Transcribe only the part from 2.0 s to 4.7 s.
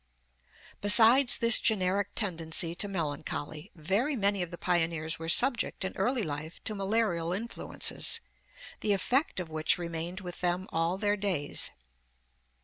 tendency to melancholy, very many of the